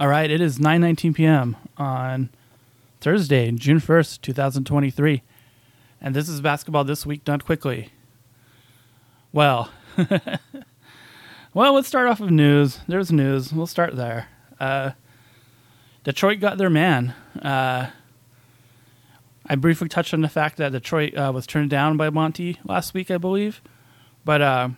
All 0.00 0.08
right, 0.08 0.30
it 0.30 0.40
is 0.40 0.58
9:19 0.58 1.14
p.m. 1.14 1.58
on 1.76 2.30
Thursday, 3.02 3.50
June 3.50 3.80
1st, 3.80 4.22
2023. 4.22 5.22
And 6.00 6.16
this 6.16 6.26
is 6.26 6.40
basketball 6.40 6.84
this 6.84 7.04
week 7.04 7.22
done 7.22 7.42
quickly. 7.42 7.90
Well, 9.30 9.70
well, 11.52 11.74
let's 11.74 11.86
start 11.86 12.08
off 12.08 12.18
with 12.18 12.30
news. 12.30 12.80
There's 12.88 13.12
news. 13.12 13.52
We'll 13.52 13.66
start 13.66 13.94
there. 13.94 14.28
Uh, 14.58 14.92
Detroit 16.02 16.40
got 16.40 16.56
their 16.56 16.70
man. 16.70 17.14
Uh, 17.42 17.90
I 19.44 19.54
briefly 19.54 19.90
touched 19.90 20.14
on 20.14 20.22
the 20.22 20.30
fact 20.30 20.56
that 20.56 20.72
Detroit 20.72 21.14
uh, 21.14 21.30
was 21.34 21.46
turned 21.46 21.68
down 21.68 21.98
by 21.98 22.08
Monty 22.08 22.58
last 22.64 22.94
week, 22.94 23.10
I 23.10 23.18
believe, 23.18 23.60
but 24.24 24.40
uh, 24.40 24.70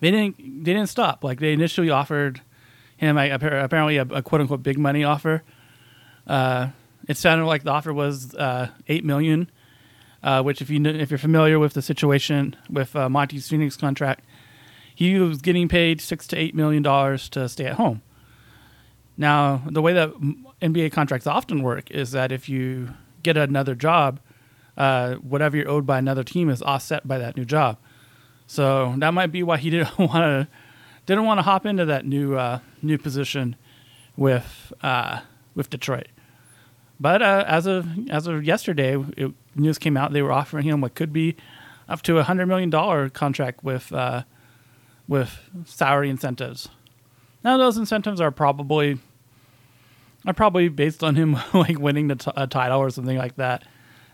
they 0.00 0.10
didn't. 0.10 0.36
They 0.36 0.74
didn't 0.74 0.90
stop. 0.90 1.24
Like 1.24 1.40
they 1.40 1.54
initially 1.54 1.88
offered 1.88 2.42
him 2.96 3.18
I, 3.18 3.26
apparently 3.26 3.96
a, 3.96 4.02
a, 4.02 4.22
quote 4.22 4.40
unquote 4.40 4.62
big 4.62 4.78
money 4.78 5.04
offer. 5.04 5.42
Uh, 6.26 6.68
it 7.08 7.16
sounded 7.16 7.46
like 7.46 7.64
the 7.64 7.70
offer 7.70 7.92
was 7.92 8.34
uh, 8.34 8.70
eight 8.88 9.04
million, 9.04 9.50
uh, 10.22 10.42
which 10.42 10.62
if 10.62 10.70
you 10.70 10.84
if 10.86 11.10
you're 11.10 11.18
familiar 11.18 11.58
with 11.58 11.74
the 11.74 11.82
situation 11.82 12.56
with 12.70 12.96
uh, 12.96 13.08
Monty's 13.08 13.48
Phoenix 13.48 13.76
contract, 13.76 14.24
he 14.94 15.18
was 15.18 15.38
getting 15.38 15.68
paid 15.68 16.00
six 16.00 16.26
to 16.28 16.36
eight 16.36 16.54
million 16.54 16.82
dollars 16.82 17.28
to 17.30 17.48
stay 17.48 17.66
at 17.66 17.74
home. 17.74 18.02
Now, 19.16 19.62
the 19.66 19.82
way 19.82 19.92
that 19.92 20.12
NBA 20.60 20.92
contracts 20.92 21.26
often 21.26 21.62
work 21.62 21.90
is 21.90 22.12
that 22.12 22.32
if 22.32 22.48
you 22.48 22.90
get 23.22 23.36
another 23.36 23.74
job, 23.74 24.18
uh, 24.76 25.14
whatever 25.14 25.56
you're 25.56 25.68
owed 25.68 25.86
by 25.86 25.98
another 25.98 26.24
team 26.24 26.48
is 26.48 26.62
offset 26.62 27.06
by 27.06 27.18
that 27.18 27.36
new 27.36 27.44
job. 27.44 27.78
So 28.46 28.94
that 28.98 29.14
might 29.14 29.32
be 29.32 29.42
why 29.42 29.58
he 29.58 29.70
didn't 29.70 29.98
want 29.98 30.12
to 30.12 30.48
didn't 31.06 31.24
want 31.24 31.38
to 31.38 31.42
hop 31.42 31.66
into 31.66 31.84
that 31.84 32.06
new 32.06 32.36
uh, 32.36 32.60
new 32.82 32.98
position 32.98 33.56
with 34.16 34.72
uh, 34.82 35.20
with 35.54 35.70
Detroit. 35.70 36.08
But 37.00 37.22
uh, 37.22 37.44
as 37.46 37.66
of 37.66 37.88
as 38.10 38.26
of 38.26 38.44
yesterday, 38.44 38.96
it, 39.16 39.32
news 39.54 39.78
came 39.78 39.96
out 39.96 40.12
they 40.12 40.22
were 40.22 40.32
offering 40.32 40.64
him 40.64 40.80
what 40.80 40.94
could 40.94 41.12
be 41.12 41.36
up 41.88 42.02
to 42.02 42.18
a 42.18 42.22
hundred 42.22 42.46
million 42.46 42.70
dollar 42.70 43.08
contract 43.08 43.62
with 43.64 43.92
uh, 43.92 44.22
with 45.08 45.38
salary 45.66 46.08
incentives. 46.08 46.68
Now 47.42 47.56
those 47.56 47.76
incentives 47.76 48.20
are 48.20 48.30
probably 48.30 48.98
are 50.26 50.32
probably 50.32 50.68
based 50.68 51.04
on 51.04 51.16
him 51.16 51.36
like 51.54 51.78
winning 51.78 52.08
the 52.08 52.16
t- 52.16 52.30
a 52.36 52.46
title 52.46 52.78
or 52.78 52.90
something 52.90 53.18
like 53.18 53.36
that, 53.36 53.64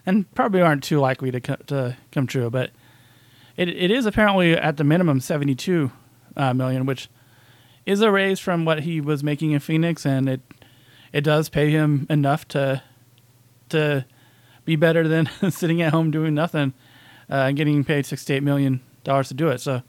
and 0.06 0.32
probably 0.34 0.62
aren't 0.62 0.82
too 0.82 0.98
likely 1.00 1.30
to 1.30 1.40
co- 1.40 1.56
to 1.66 1.96
come 2.12 2.26
true. 2.26 2.50
But 2.50 2.70
it 3.56 3.68
it 3.68 3.90
is 3.90 4.06
apparently 4.06 4.54
at 4.54 4.78
the 4.78 4.84
minimum 4.84 5.20
seventy 5.20 5.54
two 5.54 5.92
uh, 6.36 6.54
million, 6.54 6.86
which 6.86 7.08
is 7.86 8.00
a 8.00 8.10
raise 8.10 8.38
from 8.38 8.64
what 8.64 8.80
he 8.80 9.00
was 9.00 9.22
making 9.24 9.52
in 9.52 9.60
Phoenix, 9.60 10.04
and 10.06 10.28
it 10.28 10.40
it 11.12 11.22
does 11.22 11.48
pay 11.48 11.70
him 11.70 12.06
enough 12.08 12.46
to 12.48 12.82
to 13.70 14.04
be 14.64 14.76
better 14.76 15.08
than 15.08 15.28
sitting 15.50 15.82
at 15.82 15.92
home 15.92 16.10
doing 16.10 16.34
nothing 16.34 16.72
uh, 17.30 17.46
and 17.48 17.56
getting 17.56 17.84
paid 17.84 18.06
sixty 18.06 18.34
eight 18.34 18.42
million 18.42 18.80
dollars 19.04 19.28
to 19.28 19.34
do 19.34 19.48
it. 19.48 19.60
So 19.60 19.82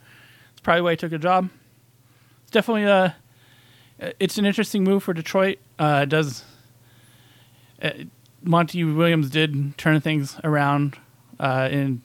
it's 0.51 0.61
probably 0.61 0.81
why 0.81 0.91
he 0.91 0.97
took 0.97 1.11
a 1.11 1.17
job. 1.17 1.49
It's 2.43 2.51
definitely 2.51 2.85
a 2.85 3.15
it's 4.19 4.37
an 4.37 4.45
interesting 4.45 4.83
move 4.83 5.03
for 5.03 5.13
Detroit. 5.13 5.59
Uh, 5.77 6.01
it 6.03 6.09
does 6.09 6.43
uh, 7.81 7.91
Monty 8.43 8.83
Williams 8.83 9.29
did 9.29 9.77
turn 9.77 10.01
things 10.01 10.39
around 10.43 10.97
uh, 11.39 11.69
in 11.71 12.01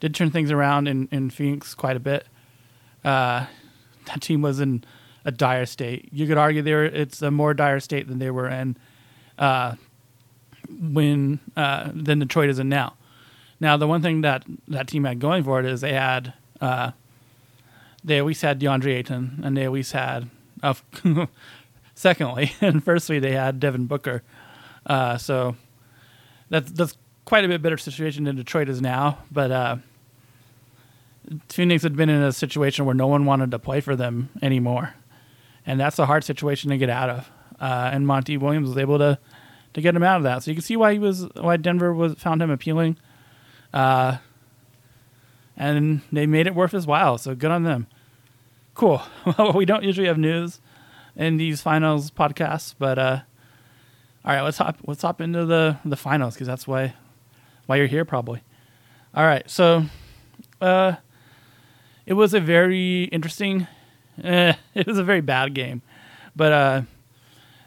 did 0.00 0.14
turn 0.14 0.30
things 0.30 0.50
around 0.50 0.88
in, 0.88 1.08
in 1.10 1.30
Phoenix 1.30 1.74
quite 1.74 1.96
a 1.96 2.00
bit. 2.00 2.26
Uh, 3.04 3.46
that 4.06 4.20
team 4.20 4.42
was 4.42 4.60
in 4.60 4.84
a 5.24 5.30
dire 5.30 5.66
state. 5.66 6.08
You 6.12 6.26
could 6.26 6.38
argue 6.38 6.62
there 6.62 6.84
it's 6.84 7.22
a 7.22 7.30
more 7.30 7.54
dire 7.54 7.80
state 7.80 8.08
than 8.08 8.18
they 8.18 8.30
were 8.30 8.48
in 8.48 8.76
uh, 9.38 9.74
when 10.68 11.40
uh, 11.56 11.90
than 11.94 12.18
Detroit 12.18 12.50
is 12.50 12.58
in 12.58 12.68
now. 12.68 12.94
Now, 13.60 13.76
the 13.76 13.86
one 13.86 14.02
thing 14.02 14.20
that 14.22 14.44
that 14.68 14.88
team 14.88 15.04
had 15.04 15.20
going 15.20 15.44
for 15.44 15.60
it 15.60 15.66
is 15.66 15.80
they 15.80 15.94
had 15.94 16.34
uh, 16.60 16.90
they 18.04 18.20
least 18.20 18.42
had 18.42 18.60
DeAndre 18.60 18.96
Ayton, 18.96 19.40
and 19.42 19.56
they 19.56 19.66
always 19.66 19.92
had 19.92 20.28
uh, 20.62 20.74
secondly 21.94 22.52
and 22.60 22.84
firstly 22.84 23.18
they 23.18 23.32
had 23.32 23.60
Devin 23.60 23.86
Booker. 23.86 24.22
Uh, 24.86 25.16
so 25.16 25.56
that's 26.50 26.70
that's 26.72 26.96
quite 27.24 27.44
a 27.44 27.48
bit 27.48 27.62
better 27.62 27.78
situation 27.78 28.24
than 28.24 28.36
Detroit 28.36 28.68
is 28.68 28.82
now, 28.82 29.18
but 29.32 29.50
uh, 29.50 29.76
Phoenix 31.48 31.82
had 31.82 31.96
been 31.96 32.08
in 32.08 32.22
a 32.22 32.32
situation 32.32 32.84
where 32.84 32.94
no 32.94 33.06
one 33.06 33.24
wanted 33.24 33.50
to 33.52 33.58
play 33.58 33.80
for 33.80 33.96
them 33.96 34.30
anymore, 34.42 34.94
and 35.66 35.80
that's 35.80 35.98
a 35.98 36.06
hard 36.06 36.24
situation 36.24 36.70
to 36.70 36.76
get 36.76 36.90
out 36.90 37.10
of. 37.10 37.30
Uh, 37.60 37.90
and 37.92 38.06
Monty 38.06 38.36
Williams 38.36 38.68
was 38.68 38.78
able 38.78 38.98
to 38.98 39.18
to 39.74 39.80
get 39.80 39.94
him 39.94 40.02
out 40.02 40.18
of 40.18 40.22
that. 40.22 40.42
So 40.42 40.50
you 40.50 40.54
can 40.56 40.62
see 40.62 40.76
why 40.76 40.92
he 40.92 40.98
was 40.98 41.26
why 41.34 41.56
Denver 41.56 41.92
was 41.92 42.14
found 42.14 42.42
him 42.42 42.50
appealing, 42.50 42.98
uh, 43.72 44.18
and 45.56 46.02
they 46.12 46.26
made 46.26 46.46
it 46.46 46.54
worth 46.54 46.72
his 46.72 46.86
while. 46.86 47.18
So 47.18 47.34
good 47.34 47.50
on 47.50 47.62
them. 47.64 47.86
Cool. 48.74 49.02
Well, 49.38 49.52
we 49.52 49.64
don't 49.64 49.84
usually 49.84 50.08
have 50.08 50.18
news 50.18 50.60
in 51.16 51.36
these 51.36 51.62
finals 51.62 52.10
podcasts, 52.10 52.74
but 52.78 52.98
uh, 52.98 53.20
all 54.24 54.34
right, 54.34 54.42
let's 54.42 54.58
hop 54.58 54.78
let's 54.86 55.02
hop 55.02 55.20
into 55.20 55.46
the 55.46 55.78
the 55.84 55.96
finals 55.96 56.34
because 56.34 56.46
that's 56.46 56.66
why 56.66 56.94
why 57.66 57.76
you're 57.76 57.86
here 57.86 58.04
probably. 58.04 58.42
All 59.14 59.24
right, 59.24 59.48
so 59.48 59.84
uh, 60.60 60.96
it 62.06 62.14
was 62.14 62.34
a 62.34 62.40
very 62.40 63.04
interesting. 63.04 63.66
Eh, 64.22 64.54
it 64.74 64.86
was 64.86 64.98
a 64.98 65.04
very 65.04 65.20
bad 65.20 65.54
game, 65.54 65.82
but 66.36 66.52
uh, 66.52 66.82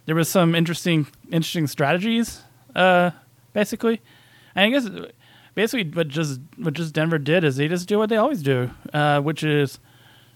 there 0.06 0.16
was 0.16 0.30
some 0.30 0.56
interesting 0.56 1.08
interesting 1.32 1.68
strategies. 1.68 2.42
Uh, 2.76 3.12
basically, 3.54 4.02
I 4.56 4.70
guess 4.70 4.88
basically 5.56 5.90
what 5.90 6.08
just 6.08 6.40
what 6.58 6.74
just 6.74 6.94
Denver 6.94 7.18
did 7.18 7.44
is 7.44 7.58
they 7.58 7.68
just 7.68 7.88
do 7.88 7.98
what 7.98 8.10
they 8.10 8.18
always 8.18 8.42
do, 8.42 8.70
uh, 8.94 9.20
which 9.22 9.44
is 9.44 9.80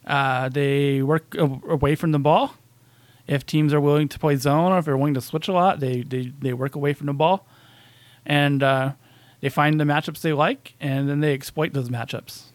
uh, 0.08 0.50
they 0.50 1.02
work 1.02 1.36
away 1.36 1.96
from 1.96 2.12
the 2.12 2.20
ball. 2.20 2.56
If 3.28 3.46
teams 3.46 3.74
are 3.74 3.80
willing 3.80 4.10
to 4.10 4.20
play 4.20 4.36
zone 4.36 4.72
or 4.72 4.80
if 4.80 4.86
they're 4.86 4.98
willing 4.98 5.14
to 5.14 5.22
switch 5.22 5.48
a 5.48 5.54
lot, 5.54 5.80
they 5.80 6.02
they, 6.02 6.34
they 6.40 6.54
work 6.54 6.76
away 6.76 6.94
from 6.94 7.06
the 7.08 7.14
ball, 7.14 7.46
and 8.26 8.64
uh, 8.64 8.94
they 9.42 9.50
find 9.50 9.80
the 9.80 9.86
matchups 9.86 10.22
they 10.22 10.34
like, 10.34 10.74
and 10.82 11.08
then 11.08 11.20
they 11.20 11.34
exploit 11.34 11.74
those 11.74 11.90
matchups. 11.90 12.46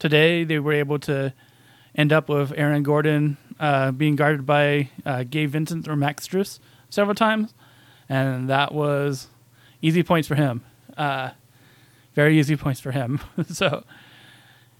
Today 0.00 0.44
they 0.44 0.58
were 0.58 0.72
able 0.72 0.98
to 1.00 1.34
end 1.94 2.10
up 2.10 2.30
with 2.30 2.54
Aaron 2.56 2.82
Gordon 2.82 3.36
uh, 3.60 3.92
being 3.92 4.16
guarded 4.16 4.46
by 4.46 4.88
uh, 5.04 5.24
Gabe 5.24 5.50
Vincent 5.50 5.86
or 5.86 5.94
Max 5.94 6.26
Strus 6.26 6.58
several 6.88 7.14
times, 7.14 7.52
and 8.08 8.48
that 8.48 8.72
was 8.72 9.28
easy 9.82 10.02
points 10.02 10.26
for 10.26 10.36
him. 10.36 10.64
Uh, 10.96 11.30
very 12.14 12.38
easy 12.38 12.56
points 12.56 12.80
for 12.80 12.92
him. 12.92 13.20
so, 13.48 13.84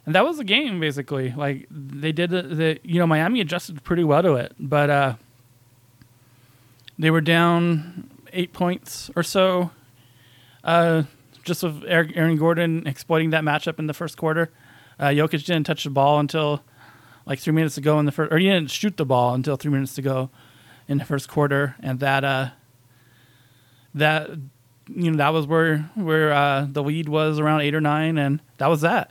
and 0.06 0.14
that 0.14 0.24
was 0.24 0.38
the 0.38 0.44
game 0.44 0.80
basically. 0.80 1.34
Like 1.36 1.66
they 1.70 2.12
did 2.12 2.30
the, 2.30 2.42
the, 2.42 2.80
you 2.82 2.98
know 2.98 3.06
Miami 3.06 3.42
adjusted 3.42 3.84
pretty 3.84 4.04
well 4.04 4.22
to 4.22 4.36
it, 4.36 4.54
but 4.58 4.88
uh, 4.88 5.14
they 6.98 7.10
were 7.10 7.20
down 7.20 8.10
eight 8.32 8.54
points 8.54 9.10
or 9.14 9.22
so. 9.22 9.70
Uh, 10.64 11.02
just 11.44 11.62
with 11.62 11.84
Aaron 11.86 12.36
Gordon 12.38 12.86
exploiting 12.86 13.30
that 13.30 13.44
matchup 13.44 13.78
in 13.78 13.86
the 13.86 13.94
first 13.94 14.16
quarter. 14.16 14.50
Uh, 15.00 15.08
Jokic 15.08 15.44
didn't 15.46 15.64
touch 15.64 15.84
the 15.84 15.90
ball 15.90 16.20
until 16.20 16.62
like 17.24 17.38
three 17.38 17.54
minutes 17.54 17.78
ago 17.78 17.98
in 17.98 18.04
the 18.04 18.12
first, 18.12 18.30
or 18.30 18.38
he 18.38 18.46
didn't 18.46 18.70
shoot 18.70 18.98
the 18.98 19.06
ball 19.06 19.34
until 19.34 19.56
three 19.56 19.72
minutes 19.72 19.94
to 19.94 20.02
go 20.02 20.28
in 20.86 20.98
the 20.98 21.04
first 21.06 21.28
quarter, 21.28 21.74
and 21.80 22.00
that 22.00 22.22
uh, 22.22 22.50
that 23.94 24.28
you 24.88 25.10
know 25.10 25.16
that 25.16 25.30
was 25.30 25.46
where 25.46 25.90
where 25.94 26.32
uh, 26.32 26.66
the 26.70 26.82
lead 26.82 27.08
was 27.08 27.38
around 27.38 27.62
eight 27.62 27.74
or 27.74 27.80
nine, 27.80 28.18
and 28.18 28.42
that 28.58 28.66
was 28.66 28.82
that. 28.82 29.10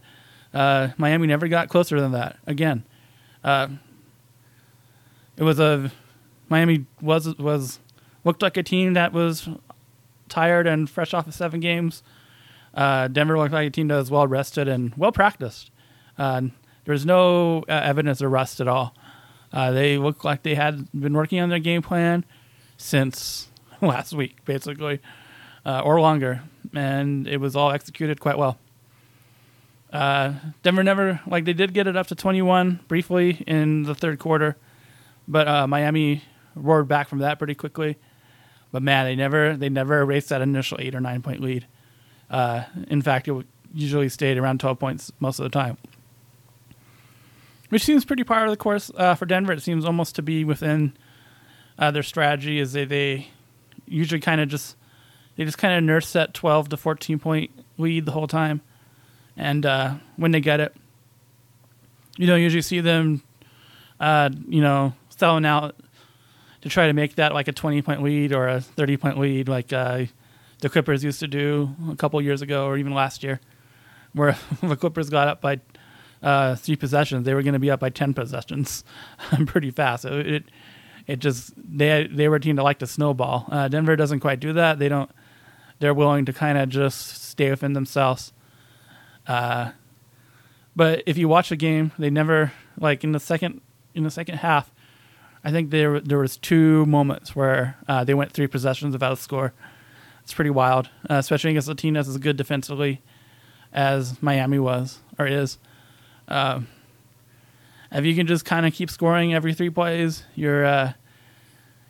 Uh, 0.54 0.90
Miami 0.98 1.26
never 1.26 1.48
got 1.48 1.70
closer 1.70 2.00
than 2.00 2.12
that 2.12 2.38
again. 2.46 2.84
Uh, 3.44 3.70
it 5.38 5.44
was 5.44 5.60
a 5.60 5.92
Miami 6.50 6.86
was 7.02 7.36
was 7.38 7.80
looked 8.24 8.44
like 8.44 8.58
a 8.58 8.64
team 8.64 8.94
that 8.94 9.12
was 9.12 9.50
tired 10.28 10.68
and 10.68 10.88
fresh 10.88 11.16
off 11.16 11.26
of 11.26 11.34
seven 11.34 11.60
games. 11.60 12.04
Uh, 12.74 13.08
Denver 13.08 13.38
looked 13.38 13.54
like 13.54 13.68
a 13.68 13.72
team 13.72 13.88
that 13.88 13.96
was 13.96 14.12
well 14.12 14.28
rested 14.28 14.68
and 14.68 14.94
well 14.96 15.12
practiced. 15.12 15.72
Uh, 16.20 16.42
was 16.90 17.06
no 17.06 17.60
uh, 17.70 17.82
evidence 17.84 18.20
of 18.20 18.32
rust 18.32 18.60
at 18.60 18.68
all. 18.68 18.94
Uh, 19.54 19.72
they 19.72 19.98
looked 19.98 20.26
like 20.26 20.44
they 20.44 20.56
had 20.56 20.88
been 20.92 21.14
working 21.14 21.40
on 21.40 21.50
their 21.50 21.60
game 21.60 21.82
plan 21.82 22.26
since 22.78 23.48
last 23.82 24.14
week, 24.14 24.44
basically, 24.46 25.00
uh, 25.66 25.82
or 25.82 26.02
longer, 26.02 26.42
and 26.74 27.28
it 27.28 27.38
was 27.38 27.56
all 27.56 27.72
executed 27.72 28.20
quite 28.20 28.38
well. 28.38 28.58
Uh, 29.94 30.34
Denver 30.62 30.84
never 30.84 31.20
like 31.26 31.46
they 31.46 31.54
did 31.54 31.74
get 31.74 31.88
it 31.88 31.98
up 31.98 32.08
to 32.08 32.16
21 32.16 32.82
briefly 32.88 33.44
in 33.48 33.84
the 33.84 33.96
third 33.96 34.20
quarter, 34.20 34.56
but 35.28 35.48
uh, 35.48 35.68
Miami 35.68 36.24
roared 36.56 36.88
back 36.88 37.08
from 37.08 37.20
that 37.20 37.40
pretty 37.40 37.56
quickly. 37.56 37.98
But 38.72 38.84
man, 38.84 39.06
they 39.06 39.16
never 39.16 39.58
they 39.58 39.70
never 39.70 40.02
erased 40.02 40.30
that 40.30 40.42
initial 40.42 40.78
eight 40.80 40.94
or 40.94 41.00
nine 41.00 41.24
point 41.24 41.42
lead. 41.42 41.66
in 42.32 43.02
fact, 43.02 43.28
it 43.28 43.46
usually 43.74 44.10
stayed 44.10 44.38
around 44.38 44.60
12 44.60 44.78
points 44.80 45.12
most 45.20 45.40
of 45.40 45.44
the 45.44 45.50
time. 45.50 45.78
Which 47.70 47.84
seems 47.84 48.06
pretty 48.06 48.24
part 48.24 48.44
of 48.44 48.52
the 48.52 48.58
course 48.58 48.92
uh, 48.96 49.16
for 49.16 49.26
Denver. 49.26 49.54
It 49.54 49.62
seems 49.62 49.86
almost 49.86 50.16
to 50.16 50.22
be 50.22 50.44
within 50.44 50.94
uh, 51.78 51.92
their 51.92 52.04
strategy, 52.04 52.60
is 52.60 52.74
they 52.74 52.86
they 52.86 53.28
usually 53.88 54.20
kind 54.20 54.42
of 54.42 54.50
just 54.50 54.76
they 55.36 55.46
just 55.46 55.58
kind 55.58 55.74
of 55.74 55.84
nurse 55.84 56.12
that 56.14 56.34
twelve 56.34 56.70
to 56.70 56.78
fourteen 56.78 57.20
point 57.20 57.52
lead 57.78 58.06
the 58.06 58.12
whole 58.12 58.28
time, 58.28 58.62
and 59.38 59.66
uh, 59.66 59.96
when 60.18 60.32
they 60.32 60.42
get 60.42 60.60
it, 60.60 60.76
you 62.18 62.28
don't 62.28 62.42
usually 62.42 62.62
see 62.62 62.82
them, 62.82 63.24
uh, 64.00 64.30
you 64.48 64.62
know, 64.62 64.94
selling 65.10 65.46
out 65.46 65.76
to 66.62 66.70
try 66.70 66.88
to 66.88 66.94
make 66.94 67.16
that 67.16 67.34
like 67.34 67.48
a 67.48 67.54
twenty 67.54 67.82
point 67.82 68.04
lead 68.04 68.34
or 68.34 68.48
a 68.48 68.62
thirty 68.62 68.98
point 68.98 69.18
lead, 69.18 69.48
like 69.48 69.72
uh, 69.72 70.06
the 70.60 70.70
Clippers 70.70 71.04
used 71.04 71.20
to 71.20 71.28
do 71.28 71.74
a 71.90 71.96
couple 71.96 72.22
years 72.22 72.42
ago 72.42 72.66
or 72.66 72.78
even 72.78 72.94
last 72.94 73.24
year, 73.24 73.40
where 74.14 74.38
the 74.62 74.76
Clippers 74.76 75.10
got 75.10 75.28
up 75.28 75.40
by 75.40 75.60
uh, 76.22 76.56
three 76.56 76.76
possessions, 76.76 77.26
they 77.26 77.34
were 77.34 77.44
going 77.44 77.54
to 77.54 77.60
be 77.60 77.72
up 77.72 77.80
by 77.80 77.90
ten 77.90 78.14
possessions 78.14 78.84
pretty 79.46 79.72
fast. 79.72 80.06
It, 80.06 80.28
it, 80.28 80.44
it 81.08 81.20
just 81.20 81.54
they 81.58 82.08
they 82.08 82.28
were 82.28 82.36
a 82.36 82.40
team 82.40 82.56
that 82.58 82.64
liked 82.64 82.82
to 82.82 82.88
snowball. 82.88 83.48
Uh, 83.52 83.68
Denver 83.68 83.96
doesn't 83.96 84.20
quite 84.20 84.40
do 84.40 84.54
that. 84.54 84.80
They 84.80 84.90
don't. 84.90 85.10
They're 85.80 85.94
willing 85.94 86.26
to 86.26 86.34
kind 86.34 86.58
of 86.58 86.70
just 86.70 87.24
stay 87.24 87.50
within 87.50 87.74
themselves. 87.74 88.34
Uh, 89.26 89.72
but 90.76 91.04
if 91.06 91.18
you 91.18 91.28
watch 91.28 91.50
the 91.50 91.56
game, 91.56 91.92
they 91.98 92.10
never 92.10 92.52
like 92.80 93.04
in 93.04 93.12
the 93.12 93.20
second 93.20 93.62
in 93.96 94.04
the 94.04 94.12
second 94.12 94.38
half. 94.38 94.72
I 95.44 95.52
think 95.52 95.70
there 95.72 96.00
there 96.00 96.20
was 96.20 96.38
two 96.38 96.86
moments 96.86 97.36
where 97.36 97.78
uh, 97.88 98.04
they 98.04 98.14
went 98.14 98.34
three 98.34 98.48
possessions 98.48 98.94
without 98.94 99.14
a 99.14 99.18
score. 99.18 99.54
It's 100.24 100.34
pretty 100.34 100.52
wild, 100.52 100.90
uh, 101.10 101.16
especially 101.16 101.52
against 101.52 101.70
a 101.70 101.76
team 101.76 101.96
that's 101.96 102.08
as 102.08 102.18
good 102.18 102.38
defensively 102.38 103.02
as 103.74 104.22
Miami 104.22 104.60
was 104.60 105.00
or 105.18 105.26
is. 105.26 105.58
Um, 106.30 106.68
if 107.92 108.06
you 108.06 108.16
can 108.16 108.28
just 108.28 108.46
kind 108.46 108.66
of 108.66 108.74
keep 108.74 108.90
scoring 108.90 109.34
every 109.34 109.54
three 109.54 109.70
plays, 109.70 110.24
you're 110.36 110.64
uh, 110.64 110.94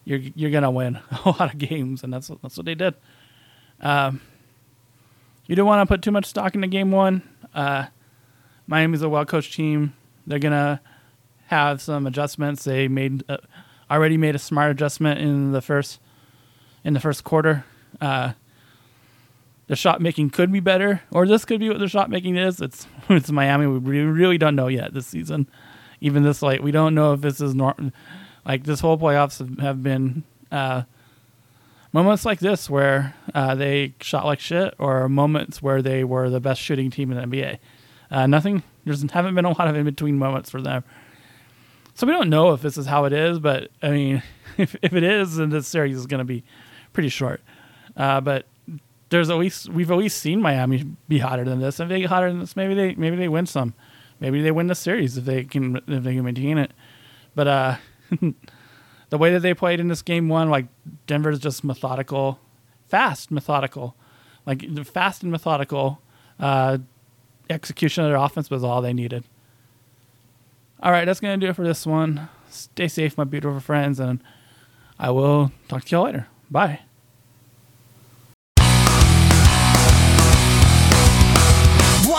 you're 0.06 0.20
you're 0.36 0.52
gonna 0.52 0.72
win 0.72 1.00
a 1.26 1.30
lot 1.30 1.54
of 1.54 1.58
games, 1.58 2.04
and 2.04 2.12
that's 2.12 2.30
that's 2.42 2.58
what 2.58 2.66
they 2.66 2.76
did. 2.76 2.96
Um, 3.82 4.22
you 5.46 5.56
don't 5.56 5.68
want 5.68 5.88
to 5.88 5.94
put 5.94 6.02
too 6.02 6.12
much 6.12 6.26
stock 6.26 6.56
into 6.56 6.68
game 6.68 6.92
one. 6.92 7.22
Uh, 7.54 7.88
Miami's 8.68 9.02
a 9.02 9.10
well 9.10 9.26
coached 9.26 9.54
team. 9.54 9.94
They're 10.26 10.40
gonna 10.40 10.82
have 11.48 11.82
some 11.82 12.08
adjustments. 12.08 12.64
They 12.64 12.88
made 12.88 13.24
uh, 13.30 13.38
already 13.92 14.18
made 14.18 14.36
a 14.36 14.40
smart 14.40 14.72
adjustment 14.72 15.20
in 15.20 15.52
the 15.52 15.62
first 15.62 16.00
in 16.84 16.94
the 16.94 17.00
first 17.00 17.24
quarter. 17.24 17.66
Uh, 18.00 18.34
the 19.70 19.76
shot 19.76 20.02
making 20.02 20.32
could 20.32 20.52
be 20.52 20.60
better, 20.60 21.04
or 21.12 21.28
this 21.28 21.46
could 21.46 21.60
be 21.60 21.70
what 21.70 21.78
the 21.78 21.88
shot 21.88 22.10
making 22.10 22.36
is. 22.36 22.60
It's 22.60 22.88
it's 23.10 23.32
Miami. 23.32 23.68
We 23.68 24.02
really 24.02 24.38
don't 24.38 24.56
know 24.56 24.68
yet 24.68 24.94
this 24.94 25.08
season. 25.08 25.48
Even 26.02 26.24
this 26.24 26.42
late, 26.42 26.64
we 26.64 26.72
don't 26.72 26.96
know 26.96 27.14
if 27.14 27.22
this 27.22 27.40
is 27.40 27.54
normal. 27.54 27.92
Like 28.46 28.64
this 28.64 28.80
whole 28.80 28.98
playoffs 28.98 29.60
have, 29.60 29.84
been 29.84 30.24
uh, 30.52 30.84
moments 31.92 32.26
like 32.26 32.40
this 32.40 32.70
where 32.70 33.14
uh, 33.36 33.54
they 33.54 33.94
shot 34.02 34.26
like 34.26 34.40
shit, 34.40 34.74
or 34.80 35.08
moments 35.08 35.62
where 35.62 35.84
they 35.84 36.04
were 36.04 36.32
the 36.32 36.40
best 36.40 36.60
shooting 36.60 36.90
team 36.90 37.12
in 37.12 37.18
the 37.18 37.38
NBA. 37.38 37.60
Uh, 38.10 38.26
nothing. 38.26 38.64
There's 38.86 39.04
haven't 39.12 39.36
been 39.36 39.46
a 39.46 39.50
lot 39.50 39.68
of 39.68 39.76
in 39.76 39.86
between 39.86 40.18
moments 40.18 40.50
for 40.50 40.62
them. 40.62 40.84
So 41.94 42.08
we 42.08 42.14
don't 42.14 42.30
know 42.30 42.54
if 42.54 42.64
this 42.64 42.78
is 42.78 42.88
how 42.88 43.06
it 43.06 43.14
is, 43.14 43.38
but 43.38 43.70
I 43.84 43.92
mean, 43.92 44.24
if 44.58 44.76
if 44.82 44.94
it 44.94 45.04
is, 45.04 45.36
then 45.36 45.52
this 45.52 45.68
series 45.68 45.96
is 45.96 46.08
going 46.08 46.20
to 46.20 46.26
be 46.26 46.44
pretty 46.92 47.10
short. 47.10 47.42
Uh, 47.96 48.20
but 48.22 48.48
there's 49.10 49.30
always 49.30 49.68
we've 49.70 49.92
always 49.92 50.14
seen 50.14 50.42
Miami 50.42 50.86
be 51.08 51.20
hotter 51.20 51.44
than 51.44 51.60
this. 51.60 51.80
If 51.80 51.90
they 51.90 52.02
get 52.02 52.10
hotter 52.10 52.30
than 52.30 52.40
this, 52.40 52.56
maybe 52.56 52.74
they 52.74 52.96
maybe 52.96 53.16
they 53.16 53.28
win 53.28 53.46
some. 53.46 53.74
Maybe 54.20 54.42
they 54.42 54.52
win 54.52 54.68
the 54.68 54.76
series 54.76 55.18
if 55.18 55.26
they 55.26 55.44
can 55.44 55.78
if 55.88 56.04
they 56.04 56.16
can 56.16 56.24
maintain 56.24 56.58
it. 56.58 56.72
But 57.36 57.48
uh, 57.48 57.76
the 59.10 59.18
way 59.18 59.32
that 59.34 59.42
they 59.42 59.54
played 59.54 59.80
in 59.80 59.88
this 59.88 60.02
game 60.02 60.30
one, 60.30 60.50
like 60.50 60.68
Denver's 61.08 61.40
just 61.40 61.64
methodical, 61.64 62.40
fast, 62.88 63.32
methodical, 63.32 63.96
like 64.46 64.64
fast 64.86 65.24
and 65.24 65.32
methodical. 65.32 66.02
Uh, 66.40 66.78
execution 67.50 68.04
of 68.04 68.12
their 68.12 68.18
offense 68.18 68.50
was 68.50 68.64
all 68.64 68.82
they 68.82 68.94
needed. 68.94 69.24
All 70.82 70.92
right, 70.92 71.06
that's 71.06 71.20
gonna 71.20 71.38
do 71.38 71.48
it 71.48 71.56
for 71.56 71.66
this 71.66 71.86
one. 71.86 72.30
Stay 72.50 72.88
safe, 72.88 73.18
my 73.18 73.24
beautiful 73.24 73.60
friends, 73.60 74.00
and 74.00 74.24
I 74.98 75.12
will 75.12 75.52
talk 75.68 75.86
to 75.86 75.96
y'all 75.96 76.06
later. 76.06 76.28
Bye. 76.50 76.80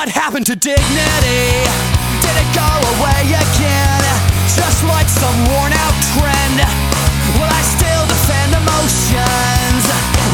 What 0.01 0.09
happened 0.09 0.47
to 0.47 0.57
dignity? 0.57 1.45
Did 2.25 2.33
it 2.41 2.51
go 2.57 2.65
away 2.97 3.21
again? 3.37 4.01
Just 4.49 4.81
like 4.89 5.05
some 5.05 5.37
worn 5.45 5.77
out 5.77 5.97
trend 6.17 6.57
Will 7.37 7.45
I 7.45 7.61
still 7.61 8.09
defend 8.09 8.57
emotions? 8.65 9.85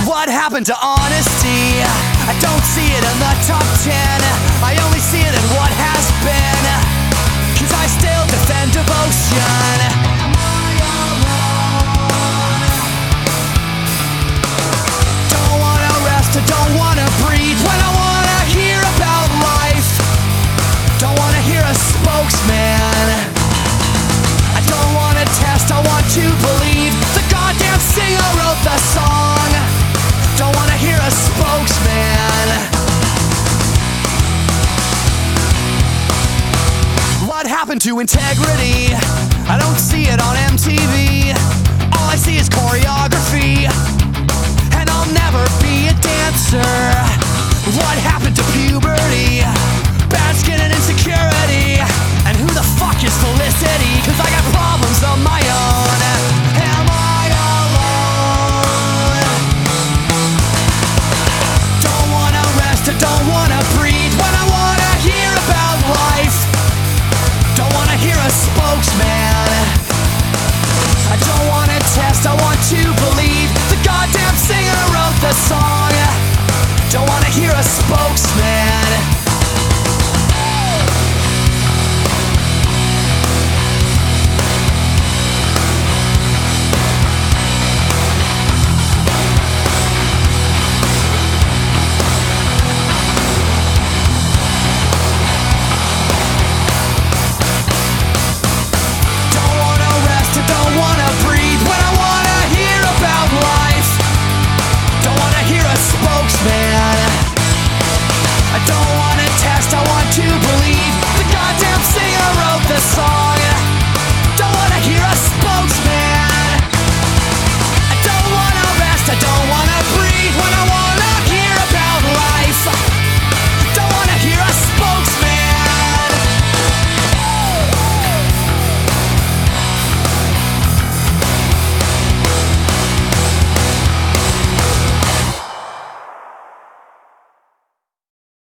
What 0.07 0.31
happened 0.31 0.71
to 0.71 0.77
honesty? 0.79 1.83
I 1.83 2.39
don't 2.39 2.63
see 2.63 2.95
it 2.95 3.03
in 3.11 3.17
the 3.19 3.35
top 3.43 3.67
ten 3.83 4.23
I 4.63 4.79
only 4.87 5.03
see 5.03 5.27
it 5.27 5.35
in 5.35 5.47
what 5.59 5.75
has 5.75 6.05
been 6.23 6.65
Cause 7.59 7.75
I 7.75 7.91
still 7.91 8.25
defend 8.31 8.71
devotion 8.71 9.76
to 37.87 38.01
integrity. 38.01 38.93
I 39.47 39.57
don't 39.61 39.79
see 39.79 40.09
it 40.09 40.21
on 40.21 40.35
MTV. 40.35 41.26